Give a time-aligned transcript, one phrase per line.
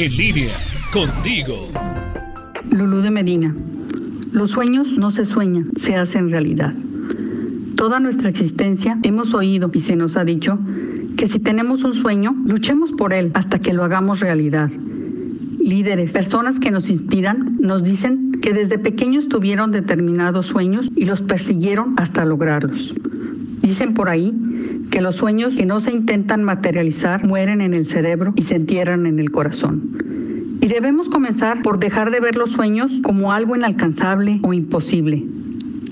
[0.00, 0.54] En línea,
[0.92, 1.72] contigo.
[2.70, 3.52] Lulú de Medina.
[4.30, 6.72] Los sueños no se sueñan, se hacen realidad.
[7.74, 10.60] Toda nuestra existencia hemos oído y se nos ha dicho
[11.16, 14.70] que si tenemos un sueño, luchemos por él hasta que lo hagamos realidad.
[15.58, 21.22] Líderes, personas que nos inspiran, nos dicen que desde pequeños tuvieron determinados sueños y los
[21.22, 22.94] persiguieron hasta lograrlos.
[23.62, 24.32] Dicen por ahí
[24.90, 29.06] que los sueños que no se intentan materializar mueren en el cerebro y se entierran
[29.06, 29.98] en el corazón.
[30.60, 35.24] Y debemos comenzar por dejar de ver los sueños como algo inalcanzable o imposible.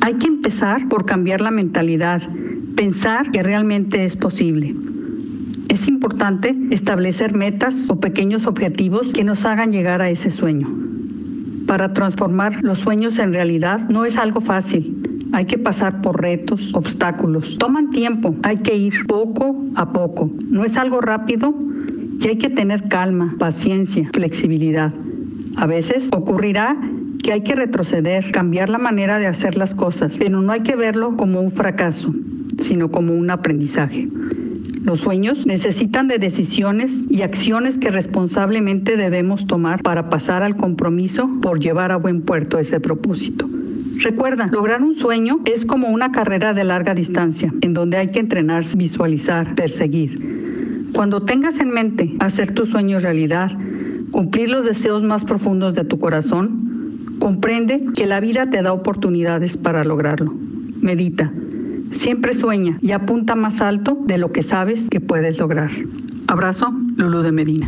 [0.01, 2.23] Hay que empezar por cambiar la mentalidad,
[2.77, 4.75] pensar que realmente es posible.
[5.69, 10.69] Es importante establecer metas o pequeños objetivos que nos hagan llegar a ese sueño.
[11.67, 15.06] Para transformar los sueños en realidad no es algo fácil.
[15.37, 17.59] Hay que pasar por retos, obstáculos.
[17.59, 20.31] Toman tiempo, hay que ir poco a poco.
[20.49, 21.55] No es algo rápido
[22.19, 24.95] y hay que tener calma, paciencia, flexibilidad.
[25.57, 26.79] A veces ocurrirá
[27.23, 30.75] que hay que retroceder, cambiar la manera de hacer las cosas, pero no hay que
[30.75, 32.15] verlo como un fracaso,
[32.57, 34.09] sino como un aprendizaje.
[34.85, 41.29] Los sueños necesitan de decisiones y acciones que responsablemente debemos tomar para pasar al compromiso
[41.43, 43.47] por llevar a buen puerto ese propósito.
[44.01, 48.21] Recuerda, lograr un sueño es como una carrera de larga distancia, en donde hay que
[48.21, 50.91] entrenarse, visualizar, perseguir.
[50.93, 53.53] Cuando tengas en mente hacer tu sueño realidad,
[54.11, 59.57] cumplir los deseos más profundos de tu corazón, comprende que la vida te da oportunidades
[59.57, 60.35] para lograrlo.
[60.81, 61.33] Medita.
[61.93, 65.71] Siempre sueña y apunta más alto de lo que sabes que puedes lograr.
[66.29, 67.65] Abrazo, Lulu de Medina.